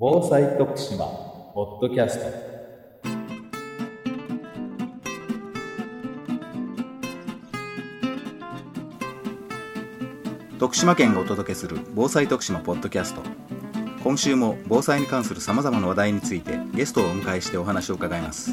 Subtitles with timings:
[0.00, 1.06] 防災徳島
[1.54, 2.26] ポッドキャスト。
[10.60, 13.22] 徳島県がお届けする防災徳島ポッドキャスト。
[14.04, 18.52] 今週も防災に関するさまざまな話題についてゲストをお迎えしてお話を伺います。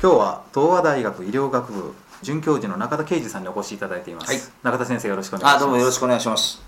[0.00, 4.40] 今日は東和大学医療学部准教授の中田啓二さんにお越しいただいています、はい。
[4.62, 5.56] 中田先生よろしくお願いします。
[5.56, 6.65] あどうもよろしくお願いします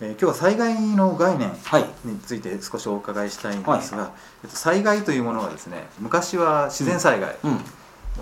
[0.00, 1.84] えー今日は災害の概念はい。
[2.04, 7.58] について少しお伺いしたいんですが、えっと、災害というものはですね昔は自然災害うん。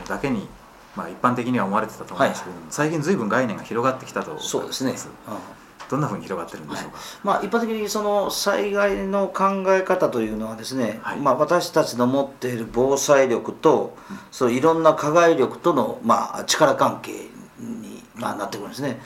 [0.06, 0.48] だけに、
[0.97, 4.95] まあ、一般的には思われてたと思うんですけども、最近ずいぶん概念が広がってきたとそうですね、
[5.91, 11.19] どんなふうに広がってるんでしょうか、まあ、一般的にその災害の考え方というのはですね、はい。
[11.19, 13.97] まあ、私たちの持っている防災力と、
[14.30, 17.12] そういろんな加害力との、まあ、力関係
[17.59, 19.00] に、まあ、なってくるんですね。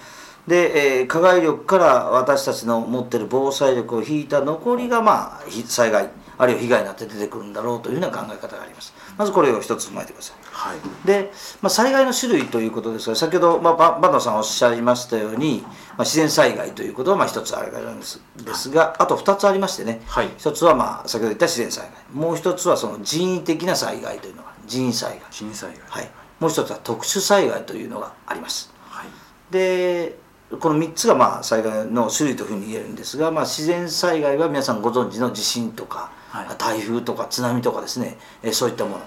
[0.46, 8.92] で、えー加害力から私たちの持っている防災力を引いた残りが、まあ、ひ災害あるいは被害になって出てくるんだろうというような考え方があります。
[9.16, 10.36] まずこれを一つ踏まえてください。
[10.52, 11.06] はい。
[11.06, 11.30] で、
[11.62, 18.20] まあ、災害の種類ということですが先ほど、まあ、ば坂東さんおっしゃいましたように、まあ、自然災害ということはまあ一つあるんです。
[18.44, 20.02] ですがあと二つありましてね。
[20.06, 20.28] はい。
[20.36, 21.92] 一つはまあ先ほど言った自然災害。
[22.12, 25.80] もう一つはその人為的な災害というのが人為災害、震災害。
[25.88, 28.70] はい、もう一つは特殊災害というのがあります。
[28.90, 29.06] はい。
[29.50, 36.46] でこの3つがまあ災害の種類というふうに言えるんですが、まあ、自然災害は皆さんご存知の地震とか、はい。
[36.58, 38.16] 台風とか津波とかですね。
[38.42, 39.02] えーそういったもの。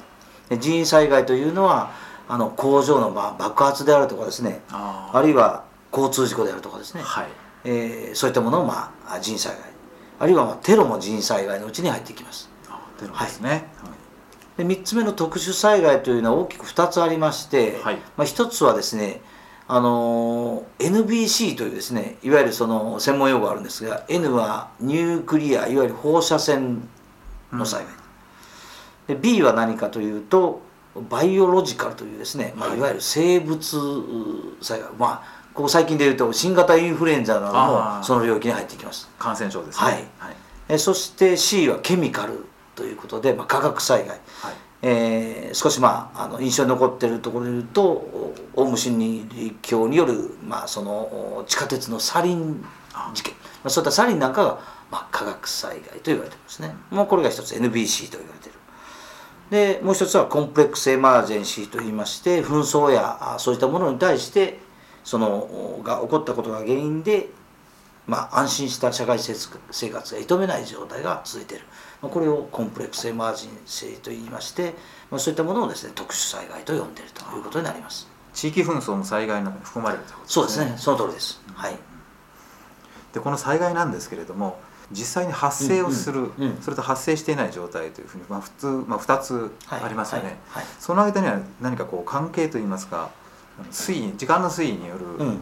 [0.50, 1.92] で人為災害というのは
[2.28, 4.62] あの工場のまあ爆発であるとかですね。
[4.70, 7.28] ああるいは交通事故であるとかですね、はい。
[7.64, 9.64] えーそういったものをまあ人為災害。
[10.20, 12.50] あるいはまあテロも人為災害のうちに入ってきます。
[12.68, 13.60] あでもですね、はい。
[14.58, 17.96] で3つ目の特殊災害というのは大きく2つありまして、はい。
[18.18, 19.22] まあ、1つはですね
[19.72, 26.88] あのー NBC というですねいわゆるその専門用語があるんですが N はニュークリアいわゆる放射線
[27.52, 27.84] の災
[29.08, 30.62] 害、で B は何かというと
[31.10, 32.78] バイオロジカルというですね、まあ、はい。
[32.78, 33.60] いわゆる生物
[34.62, 39.86] 災害まあここ最近でいうと新型インフルエンザなどもその領域に入ってきます感染症ですね。
[39.86, 39.94] はい。
[40.18, 40.36] はい。
[40.70, 42.46] えそして C はケミカル
[42.76, 44.10] ということで、まあ、化学災害。
[44.10, 44.20] はい
[44.82, 47.82] えー少しまああの印象に残っているところで言うと
[48.56, 52.64] オウム真理教による、まあ、そのお地下鉄のサリン
[53.14, 54.60] 事件、まあ、そういったサリンなんかが、
[54.92, 58.60] まあ、化学災害と言われてますね、もうこれが一つ NBC と言われている。
[59.50, 64.60] でもう一つはコンプレックスエマージェンシーといいまして紛争やあそういったものに対して
[65.04, 65.38] その
[65.80, 67.30] おが起こったことが原因で
[68.10, 74.74] まあ、安心した社会生活が営めない状態が続いている、まあ、これをコンプレックスエマージェンシーと言いまして、
[75.12, 78.08] まあ、そういったものをですね特殊災害と呼んでいるということになります。
[78.34, 80.74] 地域紛争も災害の中に含まれるということそうですね。
[80.78, 81.42] その通りです。
[81.54, 81.76] はい。
[83.14, 84.60] でこの災害なんですけれども
[84.92, 89.82] 実際に発生をする、うんうんそれと発生していない状態というふうに、まあ、普通、まあ、2つはい。
[89.84, 90.64] ありますよね、はい。
[90.64, 90.74] はい。
[90.80, 93.12] その間には何かこう関係といいますか
[93.60, 95.22] あの推移時間の推移による、うん。
[95.22, 95.38] あの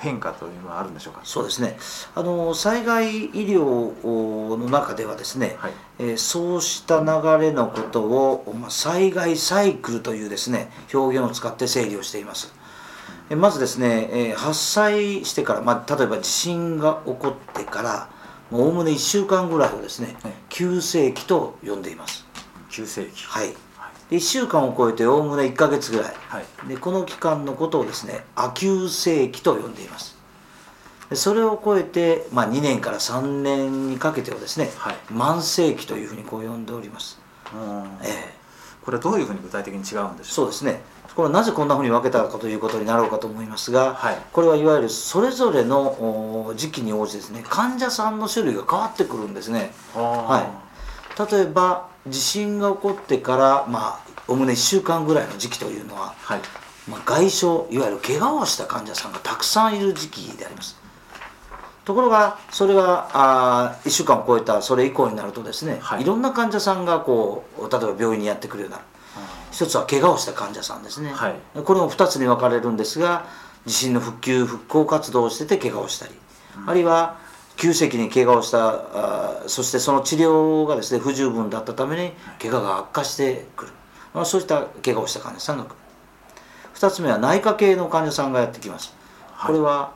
[0.00, 1.20] 変化というのはあるんでしょうか？
[1.24, 1.78] そうですね。
[2.14, 5.72] あの災害医療の中ではですね、はい。
[5.98, 12.52] えーそうした流れのことを、まあ、災害サイクルというですね表現を使って整理をしています、
[13.28, 18.08] えーまずですね、えー発災してから、まあ、例えば地震が起こってから
[18.50, 20.32] おおむね1週間ぐらいをですね、はい。
[20.48, 22.24] 急性期と呼んでいます。
[22.70, 23.24] 急性期。
[23.26, 23.56] はいはい
[24.10, 26.14] で1週間を超えておおむね1ヶ月ぐらい。
[26.28, 26.68] はい。
[26.68, 30.18] でこの期間のことをですね亜急性期と呼んでいます。
[31.08, 34.96] でそれを超えて、まあ、2年から3年にかけてをですね、はい。
[35.10, 37.18] 慢性期というふうにこう呼んでおります、
[37.52, 37.84] うん。
[38.02, 38.40] ええ。
[38.84, 40.80] これはどういうふうに具体的に違うんでしょそうですね。
[41.14, 44.18] これはなぜこんなふうに分けたかということになろうかと思いますが、はい。
[44.32, 49.72] これはいわゆるそれぞれのお時期に応じてですね患者さんの種類が変わってくるんですね。
[49.94, 50.48] は
[51.18, 51.32] い。
[51.32, 56.40] 例えば地震が起こってからまあおおむね1週間ぐらいの時期というのははい。
[56.88, 60.76] まあ、外傷いわゆる怪我をした患者さんがたくさんいる時期であります。
[61.84, 66.02] ところがそれがあ1週間を超えたそれ以降になるとですね、はい。
[66.02, 68.84] い、ろんな患者さんがこう例えば病院にやってくるようになる
[69.50, 71.62] 一つは怪我をした患者さんですね、はい。
[71.62, 73.26] これも2つに分かれるんですが
[73.66, 76.12] 地震の復旧復興活動をしてて怪我をしたり、
[76.66, 77.18] あるいは
[77.60, 83.72] 急性期に怪我をしたあそしてその治療がですね不十分だったために怪我が悪化してくる、
[84.14, 85.74] まあ、そういった怪我をした患者さんが来る。
[86.76, 88.94] 2つ目は内科系の患者さんがやってきます、
[89.32, 89.46] はい。
[89.48, 89.92] これは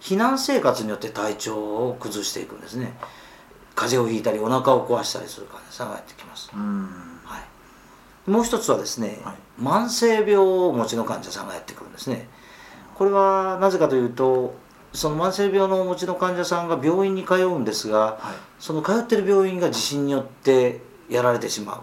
[0.00, 2.98] 避難生活によって体調を崩していくんですね。
[3.76, 6.88] 風邪をひいたりお腹を壊したりする患者さんがやってきます、うん。
[7.24, 7.38] は
[8.26, 9.62] い、もう一つはですね、はい。
[9.62, 12.28] 慢性病をお持ちの患者さんがやってくるんですね。
[12.96, 14.56] これはなぜかというと
[14.96, 18.34] その慢性病のお持ちの患者さんが病院に通うんですが、はい。
[18.58, 21.82] その通ってる病院が地震によってやられてしまう。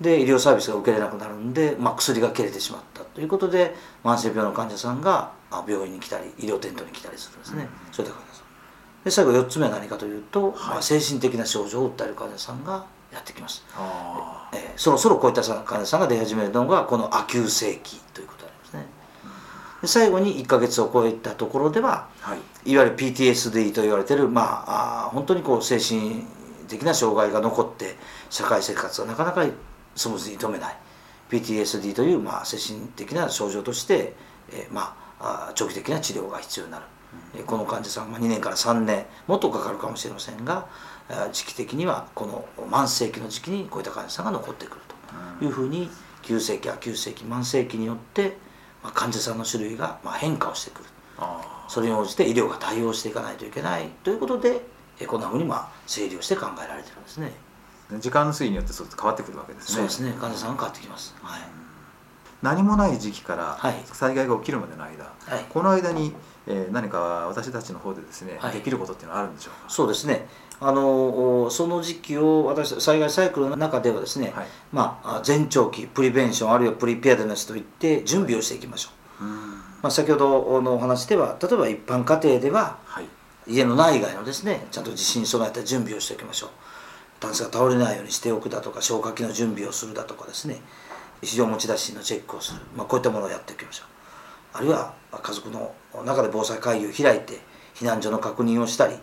[0.00, 3.74] で医療サービスが受けれなくなるんで、まあ、薬が切れてしまったということで
[4.04, 18.37] 慢性病の患者さんがあ病院に来たり医療テントに来たりするんですね、そういった患者さんで最後4つ目は何かというと、まあ、精神的な症状を訴える患者さんがやってきます、あえーそろそろこういった患者さんが出始めるのがこの亜急性期ということ
[19.84, 22.70] 最後に1ヶ月を超えたところではーはい。
[22.72, 26.24] いわゆる PTSD と言われてる、まあ、あー本当にこう精神
[26.68, 27.96] 的な障害が残って
[28.28, 29.46] 社会生活がなかなか
[29.94, 30.76] スムーズに止めない。
[31.30, 34.14] PTSD という、まあ、精神的な症状として、
[34.50, 36.84] えーまあ、長期的な治療が必要になる、
[37.36, 40.66] えーこの患者さんは2年から3年もっとかかるかもしれませんが
[41.32, 44.80] 時期的にはこの慢性期の時期にこういった患者さんが残ってくる
[45.38, 45.88] というふうに
[46.22, 48.36] 急性期、急性期慢性期によって、
[48.82, 50.84] まあ、患者さんの種類がまあ変化をしてくる。
[51.18, 54.62] あそれに応じて医療が対応していかないといけないということで
[55.00, 57.32] えこんなふうにまあ整理をして考えられてるんですね。
[57.92, 61.14] ー時間の推移によってそう変わってくるわけですねそうですね患者さんが変わってきます。
[61.22, 61.40] はい。
[62.42, 63.74] 何もない時期からはい。
[63.92, 65.44] 災害が起きるまでの間、はい。
[65.48, 66.14] この間に、
[66.46, 68.52] えー何か私たちの方でですね、はい。
[68.54, 69.70] できることっていうのはあるんでしょうか？
[69.70, 70.26] そうですね。
[70.60, 74.46] あのおその時期を私災害サイクルの中ではですね、はい。
[74.72, 78.90] まああ前兆期プリベンションあるいはプリペアドネスといって準備をしていきましょ
[79.20, 79.24] う。
[79.24, 79.30] うん。
[79.82, 83.06] まあ先ほどのお話では例えば一般家庭でははい。
[83.46, 86.50] 家の内外のですねちゃんと地震に備えた準備をしておきましょう。
[87.20, 90.60] タンスが倒れないようにしておくだとか消火器の準備をするだとかですね
[91.22, 95.74] 非常持ち出しのチェックをする、まあ、こういったものをやっておきましょうあるいは家族の
[96.04, 97.40] 中で防災会議を開いて
[97.74, 98.94] 避難所の確認をしたり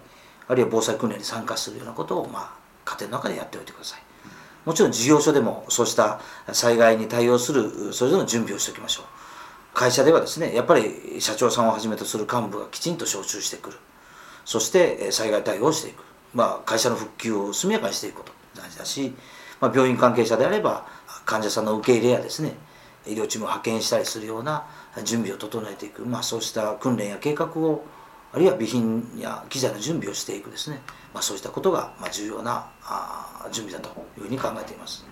[0.47, 2.51] あるいは防災訓練に参加するようなことを、まあ、
[2.85, 4.01] 家庭の中でやっておいてください。
[4.65, 6.19] もちろん事業所でもそうした
[6.51, 9.05] 災害に対応するそれぞれの準備をしておきましょう。
[9.73, 13.77] 会社ではですねやっぱり社長さんをはじめとする幹部がきちんと招集してくる。
[14.43, 16.03] そして災害対応をしていく、
[16.33, 18.31] まあ、会社の復旧を速やかにしていくこと。
[18.55, 19.13] 大事だし、
[19.59, 20.87] まあ、病院関係者であれば
[21.25, 22.53] 患者さんの受け入れやですね
[23.05, 24.65] 医療チームを派遣したりするような
[25.03, 27.83] 準備を整えていく、まあ、そうした訓練や計画を
[28.33, 30.81] あるいは備品や機材の準備をしていくですね、
[31.13, 32.67] まあ、そうしたことがまあ重要な
[33.51, 35.05] 準備だというふうに考えています。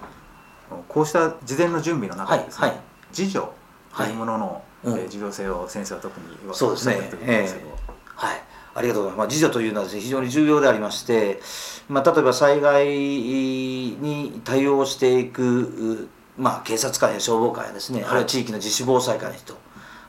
[0.90, 2.82] こうした事前の準備の中でですね、はいはい。
[3.18, 3.48] 自助
[3.96, 4.64] というものの、
[5.10, 6.96] 重要性を先生は特にそうですね。
[6.96, 7.70] おってると思うんですけど。
[8.06, 8.42] はい、
[8.76, 9.18] ありがとうございます。
[9.18, 11.42] まあ、自助というのはですね、非常に重要でありまして、
[11.90, 18.10] まあ、例えば災害に対応していく、まあ、警察官や消防官やですね、はい。
[18.10, 19.56] あるいは地域の自主防災官の人、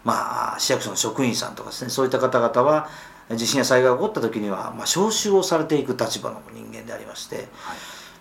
[0.05, 2.89] まあ、市役所の職員さんとかですね、そういった方々は、
[3.31, 7.49] 地震や災害が起こった時には、まあ、招集をされていく立場の人間でありまして、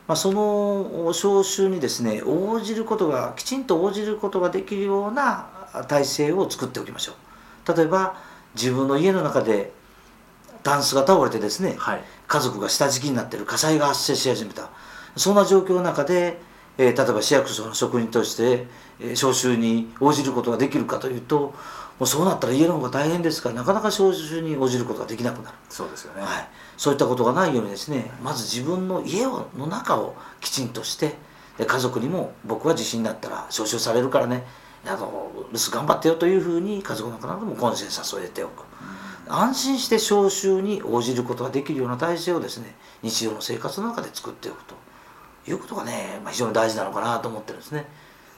[0.07, 5.47] まあ、その招集にですね応じることがきちんと応じることができるような
[5.87, 7.75] 体制を作っておきましょう。
[7.75, 8.15] 例えば
[8.55, 9.71] 自分の家の中で
[10.63, 12.03] タンスが倒れてですね、はい。
[12.27, 14.69] 家族が下敷きになってる火災が発生し始めた。
[15.15, 16.39] そんな状況の中で、
[16.77, 18.65] えー例えば市役所の職員として、
[18.99, 21.53] えー招集に応じることができるかというと
[21.99, 25.57] もうそうなったら家の方が大変ですからなかなか招集に応じることができなくなる。
[25.69, 31.15] そうですよね、はい、そういったことがないようにですねまず自分の家をの中をきちんとして
[31.57, 34.43] で家族にも僕は地震になったら招集されるからね。
[34.85, 38.65] あの留守頑張ってよというふうに家族の中などもコンセンサスを得ておく
[39.27, 44.75] 安心して招集に応じることができるような体制をですね日常の生活の中で作っておくと。
[45.47, 47.85] いうことがね、まあ、非常に大事なのかなと思ってるんですね。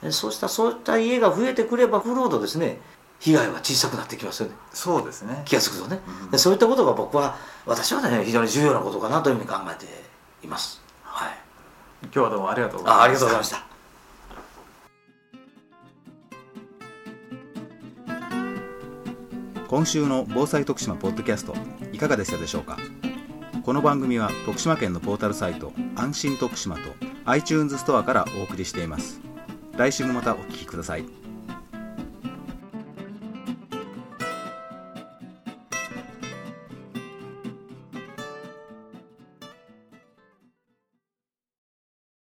[0.02, 2.78] でそうしたそういった家が増えてくれば増るほどですね
[3.18, 4.54] 被害は小さくなってきますよね。
[4.72, 5.42] そうですね。
[5.46, 9.86] 気が付くとね、でそういったことが僕は私はね非常に重要なことかなというふうに考えて
[10.44, 10.82] います。
[11.02, 11.38] はい。
[12.02, 13.65] 今日はどうもありがとうございますあありがとうございました。
[19.68, 21.54] 今週の防災徳島ポッドキャスト
[21.92, 22.78] いかがでしたでしょうか？
[23.64, 26.82] この番組は徳島県のポータルサイト安心徳島と
[27.24, 29.20] iTunes ストアからお送りしています。
[29.76, 31.04] 来週もまたお聞きください。